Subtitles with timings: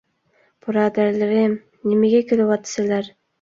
[0.67, 1.53] بۇرادەرلىرىم،
[1.93, 3.13] نېمىگە كۈلۈۋاتىسىلەر؟